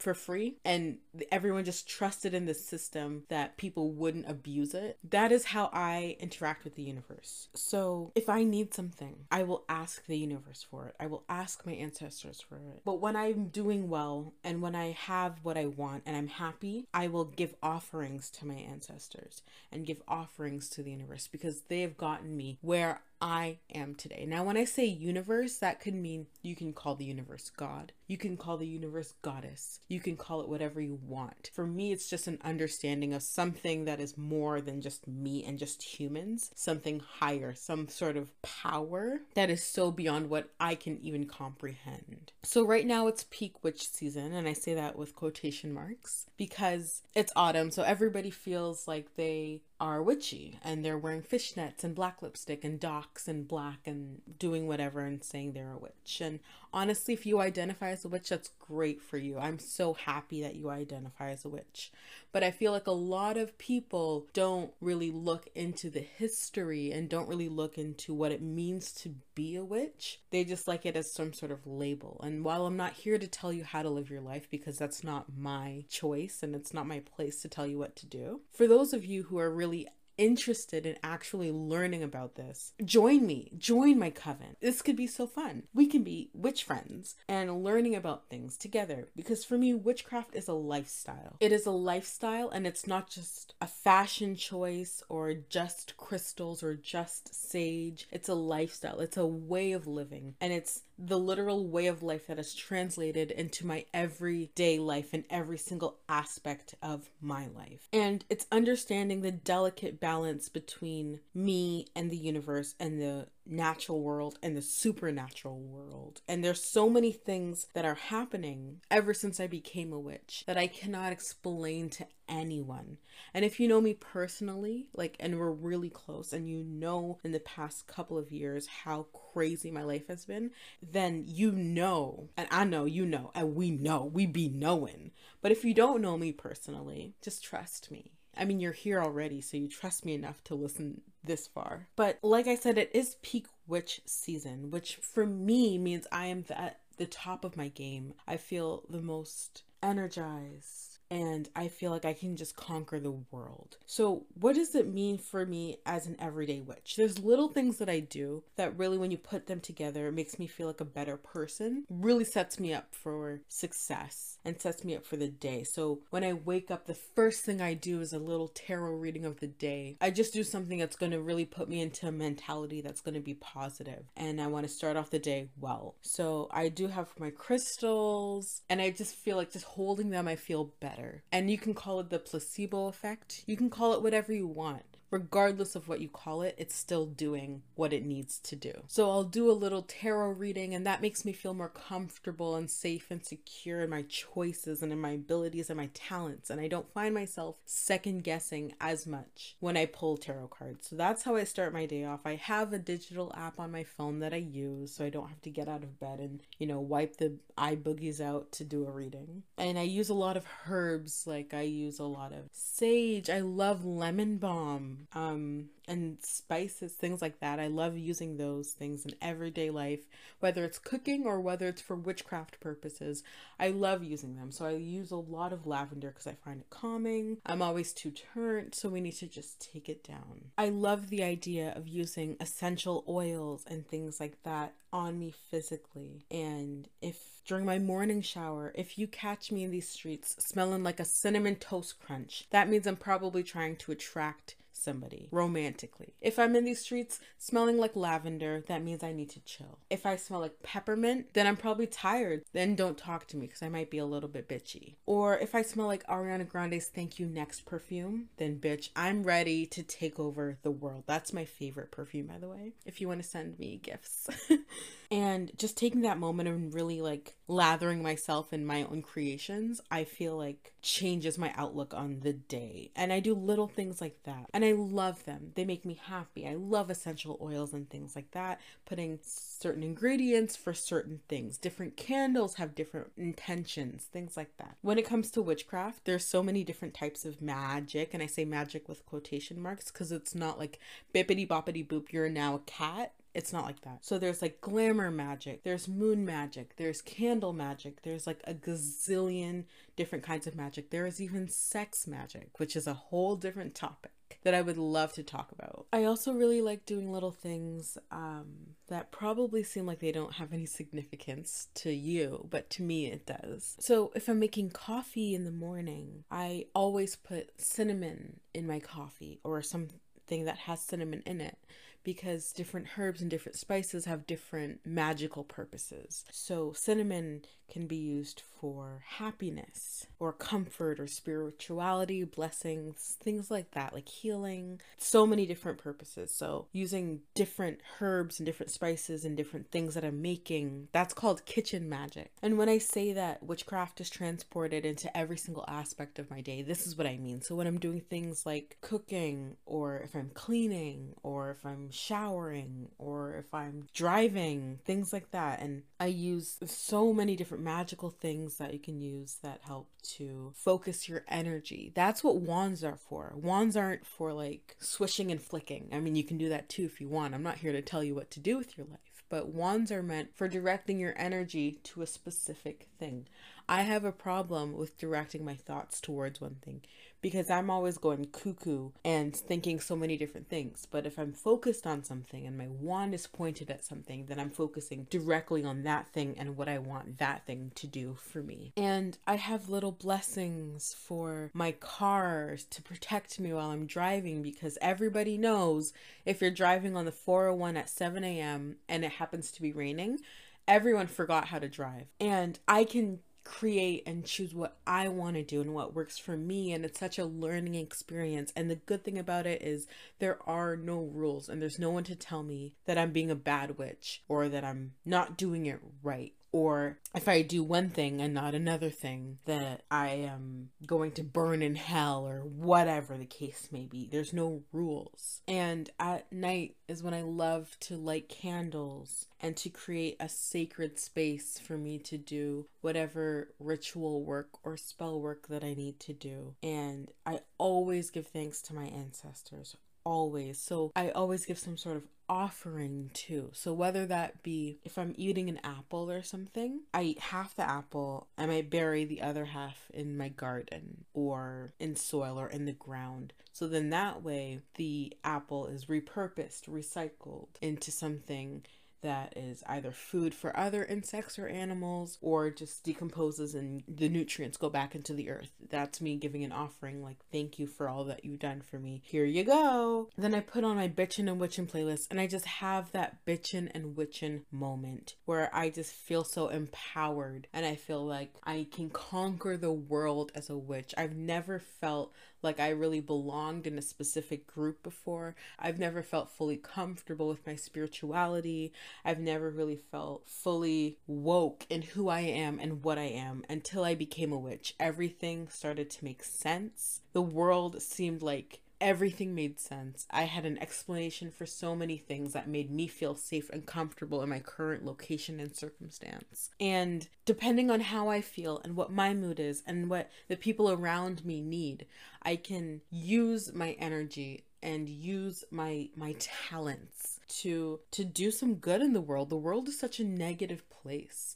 for 0.07 0.13
free 0.13 0.55
and 0.63 0.99
everyone 1.33 1.65
just 1.65 1.85
trusted 1.85 2.33
in 2.33 2.45
the 2.45 2.53
system 2.53 3.23
that 3.27 3.57
people 3.57 3.91
wouldn't 3.91 4.29
abuse 4.29 4.73
it. 4.73 4.97
That 5.03 5.33
is 5.33 5.43
how 5.43 5.69
I 5.73 6.15
interact 6.21 6.63
with 6.63 6.75
the 6.75 6.83
universe. 6.83 7.49
So 7.53 8.13
if 8.15 8.29
I 8.29 8.45
need 8.45 8.73
something, 8.73 9.25
I 9.29 9.43
will 9.43 9.65
ask 9.67 10.05
the 10.05 10.17
universe 10.17 10.65
for 10.71 10.85
it. 10.85 10.95
I 10.97 11.07
will 11.07 11.25
ask 11.27 11.65
my 11.65 11.73
ancestors 11.73 12.39
for 12.39 12.55
it. 12.55 12.83
But 12.85 13.01
when 13.01 13.17
I'm 13.17 13.47
doing 13.49 13.89
well 13.89 14.31
and 14.45 14.61
when 14.61 14.75
I 14.75 14.91
have 14.91 15.39
what 15.43 15.57
I 15.57 15.65
want 15.65 16.03
and 16.05 16.15
I'm 16.15 16.29
happy, 16.29 16.87
I 16.93 17.09
will 17.09 17.25
give 17.25 17.55
offerings 17.61 18.29
to 18.31 18.47
my 18.47 18.55
ancestors 18.55 19.41
and 19.73 19.85
give 19.85 20.01
offerings 20.07 20.69
to 20.69 20.83
the 20.83 20.91
universe 20.91 21.27
because 21.29 21.63
they 21.67 21.81
have 21.81 21.97
gotten 21.97 22.37
me 22.37 22.59
where 22.61 23.01
I 23.21 23.57
am 23.73 23.95
today. 23.95 24.25
Now, 24.27 24.43
when 24.43 24.57
I 24.57 24.65
say 24.65 24.85
universe, 24.85 25.57
that 25.57 25.79
could 25.79 25.95
mean 25.95 26.27
you 26.41 26.55
can 26.55 26.73
call 26.73 26.95
the 26.95 27.05
universe 27.05 27.49
God. 27.55 27.91
You 28.07 28.17
can 28.17 28.37
call 28.37 28.57
the 28.57 28.67
universe 28.67 29.13
goddess. 29.21 29.79
You 29.87 29.99
can 29.99 30.15
call 30.15 30.41
it 30.41 30.49
whatever 30.49 30.79
you 30.79 30.99
want. 31.05 31.49
For 31.53 31.65
me, 31.65 31.91
it's 31.91 32.09
just 32.09 32.27
an 32.27 32.39
understanding 32.43 33.13
of 33.13 33.23
something 33.23 33.85
that 33.85 33.99
is 33.99 34.17
more 34.17 34.61
than 34.61 34.81
just 34.81 35.07
me 35.07 35.43
and 35.43 35.57
just 35.57 35.81
humans, 35.81 36.51
something 36.55 36.99
higher, 36.99 37.53
some 37.53 37.87
sort 37.87 38.17
of 38.17 38.39
power 38.41 39.21
that 39.33 39.49
is 39.49 39.63
so 39.63 39.91
beyond 39.91 40.29
what 40.29 40.49
I 40.59 40.75
can 40.75 40.99
even 41.01 41.25
comprehend. 41.25 42.31
So, 42.43 42.63
right 42.63 42.85
now 42.85 43.07
it's 43.07 43.25
peak 43.29 43.63
witch 43.63 43.89
season, 43.89 44.33
and 44.33 44.47
I 44.47 44.53
say 44.53 44.73
that 44.75 44.97
with 44.97 45.15
quotation 45.15 45.73
marks 45.73 46.27
because 46.37 47.01
it's 47.15 47.33
autumn, 47.35 47.71
so 47.71 47.83
everybody 47.83 48.29
feels 48.29 48.87
like 48.87 49.15
they 49.15 49.61
are 49.79 50.01
witchy 50.01 50.59
and 50.63 50.83
they're 50.83 50.97
wearing 50.97 51.21
fishnets 51.21 51.83
and 51.83 51.93
black 51.93 52.21
lipstick 52.21 52.63
and 52.63 52.79
Docs 52.79 53.27
and 53.27 53.47
black 53.47 53.79
and 53.85 54.21
doing 54.39 54.67
whatever 54.67 55.01
and 55.01 55.23
saying 55.23 55.53
they're 55.53 55.71
a 55.71 55.77
witch. 55.77 56.21
And 56.21 56.39
honestly, 56.77 57.11
if 57.11 57.25
you 57.25 57.39
identify 57.39 57.89
as 57.89 58.05
a 58.05 58.07
witch, 58.07 58.29
that's 58.29 58.51
great 58.59 59.01
for 59.01 59.17
you. 59.17 59.39
I'm 59.39 59.57
so 59.57 59.93
happy 59.93 60.43
that 60.43 60.53
you 60.53 60.69
identify 60.69 61.31
as 61.31 61.43
a 61.43 61.49
witch. 61.49 61.91
But 62.31 62.43
I 62.43 62.51
feel 62.51 62.71
like 62.71 62.85
a 62.85 62.91
lot 62.91 63.35
of 63.35 63.57
people 63.57 64.27
don't 64.31 64.71
really 64.79 65.09
look 65.09 65.49
into 65.55 65.89
the 65.89 66.01
history 66.01 66.91
and 66.91 67.09
don't 67.09 67.27
really 67.27 67.49
look 67.49 67.79
into 67.79 68.13
what 68.13 68.31
it 68.31 68.43
means 68.43 68.91
to 68.93 69.15
be 69.33 69.55
a 69.55 69.65
witch. 69.65 70.19
They 70.29 70.43
just 70.43 70.67
like 70.67 70.85
it 70.85 70.95
as 70.95 71.11
some 71.11 71.33
sort 71.33 71.51
of 71.51 71.65
label. 71.65 72.21
And 72.23 72.45
while 72.45 72.67
I'm 72.67 72.77
not 72.77 72.93
here 72.93 73.17
to 73.17 73.27
tell 73.27 73.51
you 73.51 73.63
how 73.63 73.81
to 73.81 73.89
live 73.89 74.11
your 74.11 74.21
life 74.21 74.47
because 74.51 74.77
that's 74.77 75.03
not 75.03 75.25
my 75.35 75.85
choice 75.89 76.43
and 76.43 76.55
it's 76.55 76.75
not 76.75 76.85
my 76.85 76.99
place 76.99 77.41
to 77.41 77.49
tell 77.49 77.65
you 77.65 77.79
what 77.79 77.95
to 77.95 78.05
do, 78.05 78.41
for 78.53 78.67
those 78.67 78.93
of 78.93 79.03
you 79.03 79.23
who 79.23 79.39
are 79.39 79.49
really 79.49 79.87
interested 80.17 80.85
in 80.85 80.97
actually 81.03 81.51
learning 81.51 82.03
about 82.03 82.35
this, 82.35 82.73
join 82.83 83.25
me. 83.25 83.51
Join 83.57 83.99
my 83.99 84.09
coven. 84.09 84.55
This 84.59 84.81
could 84.81 84.95
be 84.95 85.07
so 85.07 85.27
fun. 85.27 85.63
We 85.73 85.87
can 85.87 86.03
be 86.03 86.29
witch 86.33 86.63
friends 86.63 87.15
and 87.27 87.63
learning 87.63 87.95
about 87.95 88.29
things 88.29 88.57
together 88.57 89.09
because 89.15 89.45
for 89.45 89.57
me, 89.57 89.73
witchcraft 89.73 90.35
is 90.35 90.47
a 90.47 90.53
lifestyle. 90.53 91.37
It 91.39 91.51
is 91.51 91.65
a 91.65 91.71
lifestyle 91.71 92.49
and 92.49 92.65
it's 92.65 92.87
not 92.87 93.09
just 93.09 93.53
a 93.61 93.67
fashion 93.67 94.35
choice 94.35 95.03
or 95.09 95.33
just 95.33 95.97
crystals 95.97 96.63
or 96.63 96.75
just 96.75 97.33
sage. 97.33 98.07
It's 98.11 98.29
a 98.29 98.33
lifestyle, 98.33 98.99
it's 98.99 99.17
a 99.17 99.25
way 99.25 99.71
of 99.71 99.87
living, 99.87 100.35
and 100.41 100.53
it's 100.53 100.83
the 100.99 101.19
literal 101.19 101.67
way 101.67 101.87
of 101.87 102.03
life 102.03 102.27
that 102.27 102.39
is 102.39 102.53
translated 102.53 103.31
into 103.31 103.65
my 103.65 103.85
everyday 103.93 104.79
life 104.79 105.13
and 105.13 105.23
every 105.29 105.57
single 105.57 105.99
aspect 106.09 106.75
of 106.81 107.09
my 107.21 107.47
life. 107.47 107.87
And 107.93 108.25
it's 108.29 108.47
understanding 108.51 109.21
the 109.21 109.31
delicate 109.31 109.99
balance 109.99 110.49
between 110.49 111.19
me 111.33 111.87
and 111.95 112.09
the 112.09 112.17
universe 112.17 112.75
and 112.79 112.99
the 112.99 113.27
natural 113.49 114.01
world 114.01 114.37
and 114.41 114.55
the 114.55 114.61
supernatural 114.61 115.59
world. 115.59 116.21
And 116.27 116.43
there's 116.43 116.63
so 116.63 116.89
many 116.89 117.11
things 117.11 117.67
that 117.73 117.85
are 117.85 117.95
happening 117.95 118.81
ever 118.91 119.13
since 119.13 119.39
I 119.39 119.47
became 119.47 119.93
a 119.93 119.99
witch 119.99 120.43
that 120.47 120.57
I 120.57 120.67
cannot 120.67 121.11
explain 121.11 121.89
to 121.91 122.05
anyone. 122.27 122.97
And 123.33 123.45
if 123.45 123.59
you 123.59 123.67
know 123.67 123.81
me 123.81 123.93
personally, 123.93 124.89
like, 124.93 125.15
and 125.19 125.39
we're 125.39 125.51
really 125.51 125.89
close, 125.89 126.33
and 126.33 126.49
you 126.49 126.63
know 126.63 127.19
in 127.23 127.31
the 127.31 127.39
past 127.39 127.87
couple 127.87 128.17
of 128.17 128.31
years 128.31 128.67
how 128.83 129.07
crazy 129.33 129.71
my 129.71 129.83
life 129.83 130.07
has 130.07 130.25
been, 130.25 130.51
then 130.81 131.23
you 131.25 131.51
know, 131.51 132.29
and 132.37 132.47
I 132.51 132.63
know 132.65 132.85
you 132.85 133.05
know, 133.05 133.31
and 133.33 133.55
we 133.55 133.71
know, 133.71 134.05
we 134.05 134.25
be 134.25 134.49
knowing. 134.49 135.11
But 135.41 135.51
if 135.51 135.63
you 135.63 135.73
don't 135.73 136.01
know 136.01 136.17
me 136.17 136.31
personally, 136.31 137.15
just 137.21 137.43
trust 137.43 137.91
me. 137.91 138.11
I 138.39 138.45
mean, 138.45 138.59
you're 138.59 138.71
here 138.71 139.01
already, 139.01 139.41
so 139.41 139.57
you 139.57 139.67
trust 139.67 140.05
me 140.05 140.13
enough 140.13 140.43
to 140.45 140.55
listen 140.55 141.01
this 141.27 141.47
far. 141.47 141.87
But 141.95 142.19
like 142.23 142.47
I 142.47 142.55
said, 142.55 142.77
it 142.77 142.91
is 142.93 143.17
peak 143.21 143.47
witch 143.67 144.01
season, 144.05 144.71
which 144.71 144.95
for 144.95 145.25
me 145.25 145.77
means 145.77 146.07
I 146.11 146.27
am 146.27 146.45
at 146.49 146.79
the 146.97 147.05
top 147.05 147.43
of 147.43 147.57
my 147.57 147.67
game. 147.67 148.13
I 148.27 148.37
feel 148.37 148.83
the 148.89 149.01
most 149.01 149.63
energized 149.83 150.96
and 151.09 151.47
I 151.55 151.67
feel 151.67 151.91
like 151.91 152.05
I 152.05 152.13
can 152.13 152.35
just 152.35 152.55
conquer 152.55 152.99
the 152.99 153.19
world. 153.31 153.77
So, 153.85 154.25
what 154.39 154.55
does 154.55 154.75
it 154.75 154.91
mean 154.91 155.17
for 155.17 155.45
me 155.45 155.77
as 155.85 156.07
an 156.07 156.15
everyday 156.19 156.61
witch? 156.61 156.95
There's 156.97 157.19
little 157.19 157.49
things 157.49 157.77
that 157.77 157.89
I 157.89 157.99
do 157.99 158.43
that 158.55 158.77
really, 158.77 158.97
when 158.97 159.11
you 159.11 159.17
put 159.17 159.47
them 159.47 159.59
together, 159.59 160.11
makes 160.11 160.39
me 160.39 160.47
feel 160.47 160.67
like 160.67 160.81
a 160.81 160.85
better 160.85 161.17
person, 161.17 161.85
really 161.89 162.25
sets 162.25 162.59
me 162.59 162.73
up 162.73 162.93
for 162.93 163.41
success 163.47 164.37
and 164.43 164.59
sets 164.59 164.83
me 164.83 164.95
up 164.95 165.05
for 165.05 165.17
the 165.17 165.27
day. 165.27 165.63
So, 165.63 165.99
when 166.09 166.23
I 166.23 166.33
wake 166.33 166.71
up, 166.71 166.85
the 166.85 166.97
first 167.15 167.43
thing 167.43 167.61
I 167.61 167.73
do 167.73 168.01
is 168.01 168.13
a 168.13 168.19
little 168.19 168.49
tarot 168.49 168.95
reading 168.95 169.25
of 169.25 169.39
the 169.39 169.47
day. 169.47 169.97
I 170.01 170.09
just 170.11 170.33
do 170.33 170.43
something 170.43 170.79
that's 170.79 170.95
going 170.95 171.11
to 171.11 171.21
really 171.21 171.45
put 171.45 171.69
me 171.69 171.81
into 171.81 172.07
a 172.07 172.11
mentality 172.11 172.81
that's 172.81 173.01
going 173.01 173.15
to 173.15 173.21
be 173.21 173.35
positive, 173.35 174.03
and 174.15 174.41
I 174.41 174.47
want 174.47 174.67
to 174.67 174.73
start 174.73 174.97
off 174.97 175.09
the 175.09 175.19
day 175.19 175.49
well. 175.59 175.95
So, 176.01 176.49
I 176.51 176.69
do 176.69 176.87
have 176.87 177.07
my 177.17 177.29
crystals, 177.29 178.61
and 178.69 178.81
I 178.81 178.89
just 178.89 179.15
feel 179.15 179.37
like 179.37 179.51
just 179.53 179.65
holding 179.65 180.09
them, 180.09 180.27
I 180.27 180.35
feel 180.35 180.73
better 180.81 180.96
better. 180.97 181.23
And 181.31 181.49
you 181.49 181.57
can 181.57 181.73
call 181.73 181.99
it 181.99 182.09
the 182.09 182.19
placebo 182.19 182.87
effect. 182.87 183.43
You 183.47 183.55
can 183.57 183.69
call 183.69 183.93
it 183.93 184.01
whatever 184.01 184.33
you 184.33 184.47
want. 184.47 184.96
Regardless 185.09 185.75
of 185.75 185.87
what 185.87 186.01
you 186.01 186.09
call 186.09 186.41
it, 186.41 186.55
it's 186.57 186.75
still 186.75 187.05
doing 187.05 187.61
what 187.75 187.93
it 187.93 188.05
needs 188.05 188.39
to 188.39 188.55
do. 188.55 188.73
So 188.87 189.09
I'll 189.09 189.23
do 189.23 189.49
a 189.49 189.53
little 189.53 189.83
tarot 189.83 190.31
reading, 190.31 190.73
and 190.73 190.85
that 190.85 191.01
makes 191.01 191.23
me 191.23 191.33
feel 191.33 191.53
more 191.53 191.69
comfortable 191.69 192.55
and 192.55 192.69
safe 192.69 193.07
and 193.09 193.25
secure 193.25 193.81
in 193.81 193.89
my 193.89 194.03
choices 194.03 194.81
and 194.81 194.91
in 194.91 194.99
my 194.99 195.11
abilities 195.11 195.69
and 195.69 195.77
my 195.77 195.89
talents. 195.93 196.49
And 196.49 196.59
I 196.59 196.67
don't 196.67 196.91
find 196.93 197.13
myself 197.13 197.57
second 197.65 198.23
guessing 198.23 198.73
as 198.81 199.07
much 199.07 199.55
when 199.59 199.77
I 199.77 199.85
pull 199.85 200.17
tarot 200.17 200.47
cards. 200.47 200.87
So 200.89 200.95
that's 200.95 201.23
how 201.23 201.35
I 201.35 201.43
start 201.43 201.73
my 201.73 201.85
day 201.85 202.03
off. 202.03 202.21
I 202.25 202.35
have 202.35 202.73
a 202.73 202.79
digital 202.79 203.33
app 203.35 203.59
on 203.59 203.71
my 203.71 203.83
phone 203.83 204.19
that 204.19 204.33
I 204.33 204.37
use 204.37 204.95
so 204.95 205.05
I 205.05 205.09
don't 205.09 205.29
have 205.29 205.41
to 205.43 205.49
get 205.49 205.67
out 205.67 205.83
of 205.83 205.99
bed 205.99 206.19
and, 206.19 206.41
you 206.57 206.67
know, 206.67 206.79
wipe 206.79 207.17
the 207.17 207.37
eye 207.57 207.75
boogies 207.75 208.19
out 208.21 208.51
to 208.53 208.63
do 208.63 208.85
a 208.85 208.91
reading. 208.91 209.43
And 209.57 209.79
I 209.79 209.83
use 209.83 210.09
a 210.09 210.13
lot 210.13 210.37
of 210.37 210.45
herbs, 210.67 211.25
like 211.25 211.53
I 211.53 211.61
use 211.61 211.99
a 211.99 212.03
lot 212.03 212.33
of 212.33 212.49
sage. 212.51 213.29
I 213.29 213.39
love 213.39 213.85
lemon 213.85 214.37
balm. 214.37 214.96
Um, 215.13 215.69
and 215.87 216.17
spices, 216.21 216.93
things 216.93 217.21
like 217.21 217.39
that. 217.39 217.59
I 217.59 217.67
love 217.67 217.97
using 217.97 218.37
those 218.37 218.71
things 218.71 219.05
in 219.05 219.15
everyday 219.21 219.69
life, 219.69 220.05
whether 220.39 220.65
it's 220.65 220.79
cooking 220.79 221.25
or 221.25 221.39
whether 221.39 221.67
it's 221.67 221.81
for 221.81 221.95
witchcraft 221.95 222.59
purposes. 222.59 223.23
I 223.59 223.69
love 223.69 224.03
using 224.03 224.35
them. 224.35 224.51
So 224.51 224.65
I 224.65 224.71
use 224.71 225.11
a 225.11 225.15
lot 225.15 225.53
of 225.53 225.65
lavender 225.65 226.09
because 226.09 226.27
I 226.27 226.33
find 226.33 226.61
it 226.61 226.69
calming. 226.69 227.37
I'm 227.45 227.61
always 227.61 227.93
too 227.93 228.11
turned, 228.11 228.75
so 228.75 228.89
we 228.89 229.01
need 229.01 229.15
to 229.17 229.27
just 229.27 229.71
take 229.71 229.87
it 229.87 230.03
down. 230.03 230.51
I 230.57 230.69
love 230.69 231.09
the 231.09 231.23
idea 231.23 231.73
of 231.75 231.87
using 231.87 232.35
essential 232.39 233.05
oils 233.07 233.63
and 233.67 233.87
things 233.87 234.19
like 234.19 234.43
that 234.43 234.73
on 234.91 235.19
me 235.19 235.33
physically. 235.49 236.25
And 236.29 236.87
if 237.01 237.17
during 237.45 237.65
my 237.65 237.79
morning 237.79 238.21
shower, 238.21 238.73
if 238.75 238.97
you 238.97 239.07
catch 239.07 239.51
me 239.51 239.63
in 239.63 239.71
these 239.71 239.87
streets 239.87 240.35
smelling 240.39 240.83
like 240.83 240.99
a 240.99 241.05
cinnamon 241.05 241.55
toast 241.55 241.99
crunch, 241.99 242.45
that 242.51 242.69
means 242.69 242.85
I'm 242.85 242.97
probably 242.97 243.43
trying 243.43 243.77
to 243.77 243.91
attract 243.91 244.55
somebody 244.77 245.29
romantically. 245.31 246.13
If 246.21 246.39
I'm 246.39 246.55
in 246.55 246.65
these 246.65 246.81
streets 246.81 247.19
smelling 247.37 247.77
like 247.77 247.95
lavender, 247.95 248.63
that 248.67 248.83
means 248.83 249.03
I 249.03 249.11
need 249.11 249.29
to 249.31 249.39
chill. 249.41 249.79
If 249.89 250.05
I 250.05 250.15
smell 250.15 250.41
like 250.41 250.63
peppermint, 250.63 251.33
then 251.33 251.47
I'm 251.47 251.57
probably 251.57 251.87
tired. 251.87 252.43
Then 252.53 252.75
don't 252.75 252.97
talk 252.97 253.27
to 253.27 253.37
me 253.37 253.47
because 253.47 253.63
I 253.63 253.69
might 253.69 253.89
be 253.89 253.97
a 253.97 254.05
little 254.05 254.29
bit 254.29 254.47
bitchy. 254.49 254.95
Or 255.05 255.37
if 255.37 255.55
I 255.55 255.61
smell 255.61 255.87
like 255.87 256.05
Ariana 256.07 256.47
Grande's 256.47 256.87
Thank 256.87 257.19
You 257.19 257.27
Next 257.27 257.65
perfume, 257.65 258.29
then 258.37 258.59
bitch, 258.59 258.89
I'm 258.95 259.23
ready 259.23 259.65
to 259.67 259.83
take 259.83 260.19
over 260.19 260.57
the 260.61 260.71
world. 260.71 261.03
That's 261.07 261.33
my 261.33 261.45
favorite 261.45 261.91
perfume, 261.91 262.27
by 262.27 262.37
the 262.37 262.49
way, 262.49 262.73
if 262.85 263.01
you 263.01 263.07
want 263.07 263.21
to 263.21 263.27
send 263.27 263.57
me 263.59 263.79
gifts. 263.81 264.29
and 265.11 265.51
just 265.57 265.77
taking 265.77 266.01
that 266.01 266.19
moment 266.19 266.49
and 266.49 266.73
really 266.73 267.01
like 267.01 267.36
lathering 267.47 268.03
myself 268.03 268.51
in 268.51 268.65
my 268.65 268.83
own 268.83 269.01
creations, 269.01 269.79
I 269.89 270.03
feel 270.03 270.37
like 270.37 270.73
changes 270.81 271.37
my 271.37 271.53
outlook 271.55 271.93
on 271.93 272.19
the 272.21 272.33
day. 272.33 272.91
And 272.95 273.13
I 273.13 273.19
do 273.19 273.33
little 273.33 273.67
things 273.67 274.01
like 274.01 274.23
that. 274.23 274.47
And 274.53 274.65
I 274.65 274.73
love 274.73 275.23
them. 275.25 275.51
They 275.55 275.65
make 275.65 275.85
me 275.85 275.99
happy. 276.01 276.47
I 276.47 276.55
love 276.55 276.89
essential 276.89 277.39
oils 277.41 277.73
and 277.73 277.89
things 277.89 278.15
like 278.15 278.31
that, 278.31 278.59
putting 278.85 279.19
certain 279.23 279.83
ingredients 279.83 280.55
for 280.55 280.73
certain 280.73 281.21
things. 281.29 281.57
Different 281.57 281.95
candles 281.95 282.55
have 282.55 282.75
different 282.75 283.11
intentions, 283.17 284.03
things 284.03 284.35
like 284.35 284.55
that. 284.57 284.77
When 284.81 284.97
it 284.97 285.05
comes 285.05 285.31
to 285.31 285.41
witchcraft, 285.41 286.05
there's 286.05 286.25
so 286.25 286.43
many 286.43 286.63
different 286.63 286.93
types 286.93 287.25
of 287.25 287.41
magic, 287.41 288.13
and 288.13 288.21
I 288.21 288.27
say 288.27 288.45
magic 288.45 288.87
with 288.89 289.05
quotation 289.05 289.61
marks 289.61 289.91
because 289.91 290.11
it's 290.11 290.35
not 290.35 290.59
like 290.59 290.79
bippity 291.13 291.47
boppity 291.47 291.85
boop, 291.85 292.11
you're 292.11 292.29
now 292.29 292.55
a 292.55 292.59
cat. 292.59 293.13
It's 293.37 293.53
not 293.53 293.65
like 293.65 293.81
that. 293.81 294.03
So 294.03 294.17
there's 294.17 294.41
like 294.41 294.61
glamour 294.61 295.11
magic, 295.11 295.61
there's 295.61 295.87
moon 295.87 296.25
magic, 296.25 296.75
there's 296.77 297.03
candle 297.03 297.53
magic, 297.53 298.01
there's 298.01 298.25
like 298.25 298.41
a 298.45 298.55
gazillion 298.55 299.65
different 299.95 300.23
kinds 300.25 300.47
of 300.47 300.55
magic. 300.55 300.89
There 300.89 301.05
is 301.05 301.21
even 301.21 301.47
sex 301.47 302.07
magic, 302.07 302.59
which 302.59 302.75
is 302.75 302.87
a 302.87 302.95
whole 302.95 303.35
different 303.35 303.75
topic 303.75 304.11
that 304.41 304.55
I 304.55 304.63
would 304.63 304.77
love 304.77 305.13
to 305.13 305.23
talk 305.23 305.51
about. 305.51 305.85
I 305.93 306.05
also 306.05 306.33
really 306.33 306.63
like 306.63 306.87
doing 306.87 307.11
little 307.11 307.31
things 307.31 307.99
um, 308.09 308.75
that 308.87 309.11
probably 309.11 309.61
seem 309.61 309.85
like 309.85 309.99
they 309.99 310.11
don't 310.11 310.33
have 310.33 310.51
any 310.51 310.65
significance 310.65 311.67
to 311.75 311.91
you, 311.91 312.47
but 312.49 312.71
to 312.71 312.81
me 312.81 313.05
it 313.05 313.27
does. 313.27 313.75
So 313.79 314.11
if 314.15 314.27
I'm 314.27 314.39
making 314.39 314.71
coffee 314.71 315.35
in 315.35 315.45
the 315.45 315.51
morning, 315.51 316.23
I 316.31 316.65
always 316.73 317.15
put 317.15 317.61
cinnamon 317.61 318.39
in 318.55 318.65
my 318.65 318.79
coffee 318.79 319.39
or 319.43 319.61
something 319.61 320.45
that 320.45 320.57
has 320.57 320.81
cinnamon 320.81 321.21
in 321.27 321.39
it 321.39 321.59
because 322.07 322.53
different 322.53 322.87
herbs 322.97 323.21
and 323.21 323.29
different 323.29 323.57
spices 323.57 324.05
have 324.05 324.25
different 324.25 324.79
magical 324.85 325.43
purposes. 325.43 326.23
So, 326.31 326.71
cinnamon 326.71 327.41
can 327.69 327.85
be 327.85 327.97
used 327.97 328.41
for 328.61 329.03
happiness 329.05 330.07
or 330.19 330.31
comfort 330.31 330.99
or 330.99 331.07
spirituality, 331.07 332.23
blessings, 332.23 333.17
things 333.21 333.51
like 333.51 333.71
that, 333.71 333.93
like 333.93 334.07
healing, 334.07 334.79
so 334.97 335.27
many 335.27 335.45
different 335.45 335.77
purposes. 335.77 336.31
So, 336.31 336.67
using 336.71 337.19
different 337.35 337.79
herbs 337.99 338.39
and 338.39 338.45
different 338.45 338.71
spices 338.71 339.25
and 339.25 339.35
different 339.35 339.69
things 339.69 339.93
that 339.93 340.05
I'm 340.05 340.21
making, 340.21 340.87
that's 340.93 341.13
called 341.13 341.45
kitchen 341.45 341.89
magic. 341.89 342.31
And 342.41 342.57
when 342.57 342.69
I 342.69 342.77
say 342.77 343.13
that 343.13 343.43
witchcraft 343.43 343.99
is 343.99 344.09
transported 344.09 344.85
into 344.85 345.15
every 345.15 345.37
single 345.37 345.65
aspect 345.67 346.19
of 346.19 346.31
my 346.31 346.41
day, 346.41 346.61
this 346.61 346.87
is 346.87 346.97
what 346.97 347.05
I 347.07 347.17
mean. 347.17 347.41
So, 347.41 347.55
when 347.55 347.67
I'm 347.67 347.79
doing 347.79 347.99
things 347.99 348.45
like 348.45 348.77
cooking, 348.81 349.57
or 349.65 349.97
if 349.97 350.15
I'm 350.15 350.31
cleaning, 350.33 351.13
or 351.21 351.51
if 351.51 351.65
I'm 351.65 351.89
showering 351.97 352.89
or 352.97 353.35
if 353.35 353.53
I'm 353.53 353.87
driving, 353.93 354.79
things 354.85 355.11
like 355.11 355.31
that. 355.31 355.61
And 355.61 355.83
I 355.99 356.07
use 356.07 356.57
so 356.65 357.13
many 357.13 357.35
different 357.35 357.63
magical 357.63 358.09
things 358.09 358.57
that 358.57 358.73
you 358.73 358.79
can 358.79 358.99
use 358.99 359.37
that 359.43 359.61
help 359.65 359.89
to 360.15 360.53
focus 360.55 361.09
your 361.09 361.23
energy. 361.27 361.91
That's 361.95 362.23
what 362.23 362.37
wands 362.37 362.83
are 362.83 362.97
for. 362.97 363.33
Wands 363.35 363.75
aren't 363.75 364.05
for 364.05 364.33
like 364.33 364.75
swishing 364.79 365.31
and 365.31 365.41
flicking. 365.41 365.89
I 365.91 365.99
mean, 365.99 366.15
you 366.15 366.23
can 366.23 366.37
do 366.37 366.49
that 366.49 366.69
too 366.69 366.85
if 366.85 367.01
you 367.01 367.09
want. 367.09 367.33
I'm 367.33 367.43
not 367.43 367.57
here 367.57 367.73
to 367.73 367.81
tell 367.81 368.03
you 368.03 368.15
what 368.15 368.31
to 368.31 368.39
do 368.39 368.57
with 368.57 368.77
your 368.77 368.87
life 368.87 368.99
but 369.29 369.49
wands 369.49 369.91
are 369.91 370.03
meant 370.03 370.35
for 370.35 370.47
directing 370.47 370.99
your 370.99 371.13
energy 371.17 371.79
to 371.83 372.01
a 372.01 372.07
specific 372.07 372.87
thing. 372.97 373.27
I 373.69 373.81
have 373.81 374.05
a 374.05 374.11
problem 374.11 374.77
with 374.77 374.97
directing 374.97 375.43
my 375.43 375.55
thoughts 375.55 375.99
towards 375.99 376.39
one 376.39 376.55
thing 376.61 376.81
because 377.19 377.49
I'm 377.49 377.69
always 377.69 377.97
going 377.97 378.27
cuckoo 378.27 378.91
and 379.03 379.35
thinking 379.35 379.79
so 379.79 379.95
many 379.95 380.15
different 380.15 380.49
things. 380.49 380.87
But 380.89 381.05
if 381.05 381.17
I'm 381.17 381.33
focused 381.33 381.85
on 381.85 382.03
something 382.03 382.45
and 382.45 382.57
my 382.57 382.67
wand 382.67 383.13
is 383.13 383.27
pointed 383.27 383.69
at 383.69 383.83
something, 383.83 384.27
then 384.27 384.39
I'm 384.39 384.51
focusing 384.51 385.07
directly 385.09 385.65
on 385.65 385.83
that 385.83 386.07
thing 386.07 386.35
and 386.37 386.55
what 386.55 386.69
I 386.69 386.77
want 386.77 387.17
that 387.17 387.45
thing 387.45 387.71
to 387.75 387.87
do 387.87 388.15
for 388.15 388.41
me. 388.41 388.71
And 388.77 389.17
I 389.27 389.35
have 389.35 389.67
little 389.67 389.91
blessings 389.91 390.93
for 390.93 391.51
my 391.53 391.73
cars 391.73 392.63
to 392.65 392.81
protect 392.81 393.39
me 393.39 393.51
while 393.51 393.71
I'm 393.71 393.87
driving 393.87 394.41
because 394.41 394.77
everybody 394.79 395.37
knows 395.37 395.91
if 396.25 396.39
you're 396.41 396.51
driving 396.51 396.95
on 396.95 397.05
the 397.05 397.11
401 397.11 397.75
at 397.75 397.89
7 397.89 398.23
a.m. 398.23 398.77
and 398.87 399.03
it 399.03 399.13
happens 399.13 399.51
to 399.51 399.61
be 399.61 399.73
raining, 399.73 400.19
everyone 400.67 401.07
forgot 401.07 401.47
how 401.47 401.59
to 401.59 401.67
drive. 401.67 402.07
And 402.19 402.59
I 402.67 402.83
can 402.83 403.19
create 403.47 404.03
and 404.05 404.25
choose 404.25 404.53
what 404.53 404.77
I 404.85 405.07
want 405.07 405.35
to 405.37 405.43
do 405.43 405.61
and 405.61 405.73
what 405.73 405.95
works 405.95 406.17
for 406.17 406.35
me. 406.35 406.73
And 406.73 406.83
it's 406.83 406.99
such 406.99 407.17
a 407.17 407.25
learning 407.25 407.75
experience. 407.75 408.51
And 408.55 408.69
the 408.69 408.75
good 408.75 409.03
thing 409.03 409.17
about 409.17 409.47
it 409.47 409.61
is 409.61 409.87
there 410.19 410.37
are 410.45 410.75
no 410.75 410.99
rules 410.99 411.47
and 411.47 411.61
there's 411.61 411.79
no 411.79 411.89
one 411.89 412.03
to 412.05 412.15
tell 412.15 412.43
me 412.43 412.73
that 412.85 412.97
I'm 412.97 413.11
being 413.11 413.31
a 413.31 413.35
bad 413.35 413.77
witch 413.77 414.23
or 414.27 414.49
that 414.49 414.65
I'm 414.65 414.93
not 415.05 415.37
doing 415.37 415.65
it 415.65 415.79
right 416.03 416.33
or 416.57 416.97
if 417.13 417.27
I 417.27 417.43
do 417.43 417.61
one 417.61 417.91
thing 417.91 418.19
and 418.19 418.33
not 418.33 418.55
another 418.55 418.89
thing, 418.89 419.37
that 419.45 419.83
I 419.91 420.07
am 420.07 420.69
going 420.87 421.11
to 421.11 421.23
burn 421.23 421.61
in 421.61 421.75
hell 421.75 422.27
or 422.27 422.39
whatever 422.39 423.15
the 423.15 423.27
case 423.27 423.67
may 423.71 423.85
be. 423.85 424.09
There's 424.11 424.33
no 424.33 424.63
rules. 424.71 425.43
And 425.47 425.87
at 425.99 426.33
night 426.33 426.77
is 426.87 427.03
when 427.03 427.13
I 427.13 427.21
love 427.21 427.77
to 427.81 427.95
light 427.95 428.27
candles 428.27 429.27
and 429.39 429.55
to 429.57 429.69
create 429.69 430.17
a 430.19 430.27
sacred 430.27 430.97
space 430.97 431.59
for 431.59 431.77
me 431.77 431.99
to 431.99 432.17
do 432.17 432.65
whatever 432.81 433.53
ritual 433.59 434.23
work 434.23 434.49
or 434.63 434.77
spell 434.77 435.21
work 435.21 435.49
that 435.49 435.63
I 435.63 435.75
need 435.75 435.99
to 435.99 436.13
do. 436.13 436.55
And 436.63 437.11
I 437.23 437.41
always 437.59 438.09
give 438.09 438.25
thanks 438.25 438.63
to 438.63 438.73
my 438.73 438.85
ancestors 438.85 439.77
always. 440.07 440.57
So 440.57 440.91
I 440.95 441.09
always 441.09 441.45
give 441.45 441.59
some 441.59 441.75
sort 441.75 441.97
of 441.97 442.03
offering 442.29 443.11
too. 443.13 443.49
So 443.53 443.73
whether 443.73 444.05
that 444.05 444.41
be 444.41 444.79
if 444.85 444.97
I'm 444.97 445.13
eating 445.17 445.49
an 445.49 445.59
apple 445.65 446.09
or 446.09 446.23
something, 446.23 446.81
I 446.93 447.03
eat 447.03 447.19
half 447.19 447.55
the 447.55 447.69
apple, 447.69 448.27
I 448.37 448.45
might 448.45 448.69
bury 448.69 449.03
the 449.03 449.21
other 449.21 449.45
half 449.45 449.91
in 449.93 450.17
my 450.17 450.29
garden 450.29 451.03
or 451.13 451.73
in 451.77 451.97
soil 451.97 452.39
or 452.39 452.47
in 452.47 452.65
the 452.65 452.71
ground. 452.71 453.33
So 453.51 453.67
then 453.67 453.89
that 453.89 454.23
way 454.23 454.61
the 454.75 455.13
apple 455.25 455.67
is 455.67 455.85
repurposed, 455.85 456.69
recycled 456.69 457.49
into 457.61 457.91
something 457.91 458.63
that 459.01 459.33
is 459.35 459.63
either 459.67 459.91
food 459.91 460.33
for 460.33 460.57
other 460.57 460.83
insects 460.83 461.37
or 461.37 461.47
animals 461.47 462.17
or 462.21 462.49
just 462.49 462.83
decomposes 462.83 463.55
and 463.55 463.83
the 463.87 464.09
nutrients 464.09 464.57
go 464.57 464.69
back 464.69 464.95
into 464.95 465.13
the 465.13 465.29
earth. 465.29 465.51
That's 465.69 466.01
me 466.01 466.15
giving 466.17 466.43
an 466.43 466.51
offering, 466.51 467.03
like, 467.03 467.17
thank 467.31 467.59
you 467.59 467.67
for 467.67 467.87
all 467.89 468.05
that 468.05 468.25
you've 468.25 468.39
done 468.39 468.61
for 468.61 468.79
me. 468.79 469.01
Here 469.05 469.25
you 469.25 469.43
go. 469.43 470.09
Then 470.17 470.33
I 470.33 470.39
put 470.39 470.63
on 470.63 470.75
my 470.75 470.87
bitchin' 470.87 471.29
and 471.29 471.39
witchin' 471.39 471.67
playlist 471.67 472.07
and 472.11 472.19
I 472.19 472.27
just 472.27 472.45
have 472.45 472.91
that 472.91 473.25
bitchin' 473.25 473.71
and 473.73 473.95
witchin' 473.95 474.43
moment 474.51 475.15
where 475.25 475.53
I 475.53 475.69
just 475.69 475.93
feel 475.93 476.23
so 476.23 476.47
empowered 476.47 477.47
and 477.53 477.65
I 477.65 477.75
feel 477.75 478.05
like 478.05 478.33
I 478.43 478.67
can 478.71 478.89
conquer 478.89 479.57
the 479.57 479.71
world 479.71 480.31
as 480.35 480.49
a 480.49 480.57
witch. 480.57 480.93
I've 480.97 481.15
never 481.15 481.59
felt 481.59 482.13
like 482.41 482.59
I 482.59 482.69
really 482.69 483.01
belonged 483.01 483.67
in 483.67 483.77
a 483.77 483.81
specific 483.81 484.47
group 484.47 484.83
before. 484.83 485.35
I've 485.59 485.79
never 485.79 486.03
felt 486.03 486.29
fully 486.29 486.57
comfortable 486.57 487.27
with 487.27 487.45
my 487.45 487.55
spirituality. 487.55 488.73
I've 489.03 489.19
never 489.19 489.49
really 489.49 489.79
felt 489.91 490.27
fully 490.27 490.97
woke 491.07 491.65
in 491.69 491.81
who 491.81 492.09
I 492.09 492.21
am 492.21 492.59
and 492.59 492.83
what 492.83 492.97
I 492.97 493.05
am 493.05 493.43
until 493.49 493.83
I 493.83 493.95
became 493.95 494.31
a 494.31 494.37
witch. 494.37 494.75
Everything 494.79 495.47
started 495.49 495.89
to 495.91 496.05
make 496.05 496.23
sense. 496.23 497.01
The 497.13 497.21
world 497.21 497.81
seemed 497.81 498.21
like 498.21 498.59
everything 498.79 499.33
made 499.33 499.59
sense. 499.59 500.07
I 500.11 500.23
had 500.23 500.45
an 500.45 500.57
explanation 500.59 501.31
for 501.31 501.45
so 501.45 501.75
many 501.75 501.97
things 501.97 502.33
that 502.33 502.47
made 502.47 502.71
me 502.71 502.87
feel 502.87 503.15
safe 503.15 503.49
and 503.49 503.65
comfortable 503.65 504.21
in 504.21 504.29
my 504.29 504.39
current 504.39 504.85
location 504.85 505.39
and 505.39 505.55
circumstance. 505.55 506.49
And 506.59 507.07
depending 507.25 507.69
on 507.71 507.81
how 507.81 508.09
I 508.09 508.21
feel 508.21 508.61
and 508.63 508.75
what 508.75 508.91
my 508.91 509.13
mood 509.13 509.39
is 509.39 509.63
and 509.65 509.89
what 509.89 510.09
the 510.27 510.37
people 510.37 510.71
around 510.71 511.25
me 511.25 511.41
need, 511.41 511.85
I 512.21 512.35
can 512.35 512.81
use 512.89 513.53
my 513.53 513.71
energy 513.79 514.43
and 514.63 514.89
use 514.89 515.43
my 515.51 515.87
my 515.95 516.15
talents 516.19 517.19
to 517.27 517.79
to 517.91 518.03
do 518.03 518.31
some 518.31 518.55
good 518.55 518.81
in 518.81 518.93
the 518.93 519.01
world. 519.01 519.29
The 519.29 519.37
world 519.37 519.67
is 519.67 519.79
such 519.79 519.99
a 519.99 520.03
negative 520.03 520.67
place 520.69 521.35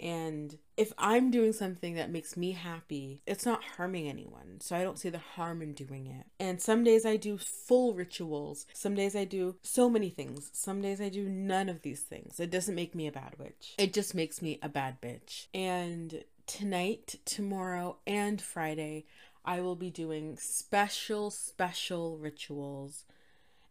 and 0.00 0.58
if 0.76 0.92
I'm 0.98 1.30
doing 1.30 1.52
something 1.52 1.94
that 1.94 2.10
makes 2.10 2.36
me 2.36 2.52
happy, 2.52 3.22
it's 3.26 3.46
not 3.46 3.62
harming 3.76 4.08
anyone. 4.08 4.58
So 4.60 4.74
I 4.74 4.82
don't 4.82 4.98
see 4.98 5.10
the 5.10 5.18
harm 5.18 5.62
in 5.62 5.74
doing 5.74 6.06
it. 6.06 6.26
And 6.40 6.60
some 6.60 6.82
days 6.82 7.06
I 7.06 7.16
do 7.16 7.38
full 7.38 7.94
rituals. 7.94 8.66
Some 8.72 8.94
days 8.94 9.14
I 9.14 9.24
do 9.24 9.56
so 9.62 9.88
many 9.88 10.10
things. 10.10 10.50
Some 10.52 10.80
days 10.80 11.00
I 11.00 11.08
do 11.08 11.28
none 11.28 11.68
of 11.68 11.82
these 11.82 12.00
things. 12.00 12.40
It 12.40 12.50
doesn't 12.50 12.74
make 12.74 12.94
me 12.94 13.06
a 13.06 13.12
bad 13.12 13.34
witch. 13.38 13.74
It 13.78 13.92
just 13.92 14.14
makes 14.14 14.42
me 14.42 14.58
a 14.62 14.68
bad 14.68 15.00
bitch. 15.00 15.46
And 15.54 16.24
tonight, 16.46 17.16
tomorrow, 17.24 17.98
and 18.06 18.40
Friday, 18.40 19.04
I 19.44 19.60
will 19.60 19.76
be 19.76 19.90
doing 19.90 20.36
special, 20.36 21.30
special 21.30 22.16
rituals. 22.16 23.04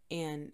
And 0.09 0.51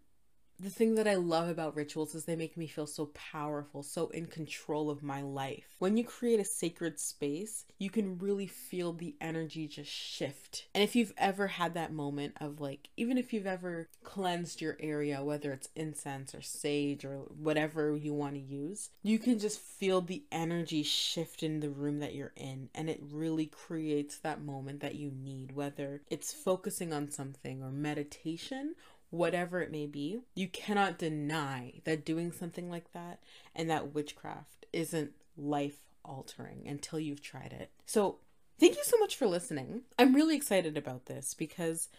the 0.60 0.70
thing 0.70 0.96
that 0.96 1.08
I 1.08 1.16
love 1.16 1.50
about 1.50 1.76
rituals 1.76 2.16
is 2.16 2.26
they 2.26 2.36
make 2.36 2.58
me 2.58 2.68
feel 2.68 2.88
so 2.88 3.08
powerful, 3.08 3.84
so 3.84 4.08
in 4.10 4.26
control 4.26 4.90
of 4.90 5.04
my 5.04 5.22
life. 5.22 5.76
When 5.80 5.98
you 5.98 6.04
create 6.04 6.40
a 6.40 6.46
sacred 6.46 7.00
space, 7.00 7.66
you 7.78 7.90
can 7.90 8.18
really 8.18 8.48
feel 8.48 8.94
the 8.94 9.16
energy 9.22 9.68
just 9.68 9.92
shift. 9.92 10.66
And 10.74 10.84
if 10.84 10.96
you've 10.96 11.14
ever 11.18 11.48
had 11.48 11.76
that 11.76 11.94
moment 11.94 12.36
of 12.42 12.60
like, 12.60 12.90
even 12.98 13.18
if 13.18 13.34
you've 13.34 13.46
ever 13.46 13.88
cleansed 14.04 14.60
your 14.60 14.78
area, 14.80 15.24
whether 15.24 15.52
it's 15.52 15.70
incense 15.76 16.34
or 16.34 16.42
sage 16.42 17.06
or 17.06 17.18
whatever 17.38 17.96
you 17.96 18.14
want 18.14 18.34
to 18.34 18.40
use, 18.40 18.90
you 19.04 19.20
can 19.20 19.38
just 19.38 19.60
feel 19.60 20.02
the 20.02 20.24
energy 20.32 20.82
shift 20.82 21.44
in 21.44 21.60
the 21.60 21.70
room 21.70 22.00
that 22.00 22.16
you're 22.16 22.34
in. 22.36 22.70
And 22.74 22.90
it 22.90 23.02
really 23.12 23.46
creates 23.46 24.18
that 24.20 24.44
moment 24.44 24.80
that 24.80 24.96
you 24.96 25.12
need, 25.12 25.52
whether 25.52 26.02
it's 26.10 26.34
focusing 26.34 26.94
on 26.94 27.12
something 27.12 27.62
or 27.62 27.72
meditation 27.72 28.74
whatever 29.10 29.62
it 29.62 29.72
may 29.72 29.86
be, 29.86 30.20
you 30.36 30.48
cannot 30.48 30.98
deny 30.98 31.82
that 31.86 32.06
doing 32.06 32.32
something 32.32 32.70
like 32.70 32.92
that 32.94 33.20
and 33.56 33.70
that 33.70 33.94
witchcraft 33.94 34.66
isn't 34.74 35.12
life 35.38 35.78
altering 36.04 36.68
until 36.68 37.00
you've 37.00 37.22
tried 37.22 37.54
it. 37.54 37.72
So, 37.86 38.18
thank 38.60 38.76
you 38.76 38.84
so 38.84 38.98
much 38.98 39.16
for 39.16 39.28
listening. 39.28 39.82
I'm 39.98 40.16
really 40.16 40.36
excited 40.36 40.78
about 40.78 41.06
this 41.06 41.34
because 41.34 41.90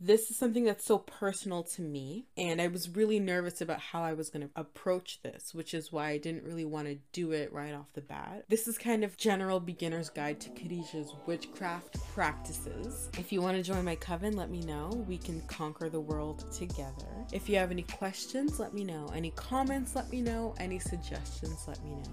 this 0.00 0.30
is 0.30 0.36
something 0.36 0.64
that's 0.64 0.84
so 0.84 0.98
personal 0.98 1.62
to 1.62 1.82
me 1.82 2.26
and 2.36 2.60
i 2.60 2.66
was 2.66 2.88
really 2.90 3.20
nervous 3.20 3.60
about 3.60 3.80
how 3.80 4.02
i 4.02 4.12
was 4.12 4.30
going 4.30 4.46
to 4.46 4.50
approach 4.56 5.20
this 5.22 5.54
which 5.54 5.74
is 5.74 5.92
why 5.92 6.08
i 6.10 6.18
didn't 6.18 6.44
really 6.44 6.64
want 6.64 6.86
to 6.86 6.96
do 7.12 7.32
it 7.32 7.52
right 7.52 7.74
off 7.74 7.86
the 7.94 8.00
bat. 8.00 8.44
This 8.48 8.68
is 8.68 8.78
kind 8.78 9.04
of 9.04 9.16
general 9.16 9.60
beginner's 9.60 10.10
guide 10.10 10.40
to 10.40 10.50
Khadijah's 10.50 11.14
witchcraft 11.26 11.98
practices. 12.14 13.08
If 13.18 13.32
you 13.32 13.42
want 13.42 13.56
to 13.56 13.62
join 13.62 13.84
my 13.84 13.96
coven 13.96 14.36
let 14.36 14.50
me 14.50 14.60
know. 14.60 15.04
We 15.08 15.18
can 15.18 15.40
conquer 15.42 15.88
the 15.88 16.00
world 16.00 16.50
together. 16.52 17.26
If 17.32 17.48
you 17.48 17.56
have 17.56 17.70
any 17.70 17.82
questions 17.82 18.58
let 18.58 18.74
me 18.74 18.84
know. 18.84 19.10
Any 19.14 19.30
comments 19.32 19.94
let 19.94 20.10
me 20.10 20.20
know. 20.20 20.54
Any 20.58 20.78
suggestions 20.78 21.64
let 21.66 21.82
me 21.84 21.90
know. 21.90 22.10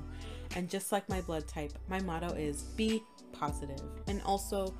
And 0.56 0.70
just 0.70 0.92
like 0.92 1.08
my 1.10 1.22
blood 1.22 1.48
type 1.48 1.74
my 1.90 2.00
motto 2.02 2.34
is 2.34 2.64
be 2.64 3.04
positive. 3.32 3.78
positive. 3.78 3.86
And 4.08 4.22
also 4.24 4.74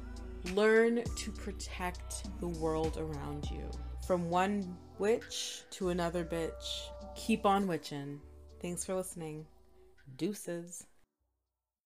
Learn 0.54 1.04
to 1.04 1.32
protect 1.32 2.40
the 2.40 2.48
world 2.48 2.98
around 2.98 3.50
you. 3.52 3.70
From 4.06 4.30
one 4.30 4.78
witch 4.98 5.64
to 5.72 5.90
another 5.90 6.24
bitch. 6.24 6.90
Keep 7.16 7.46
on 7.46 7.68
witching. 7.68 8.22
Thanks 8.62 8.86
for 8.86 8.96
listening. 8.96 9.46
Deuces. 10.18 10.86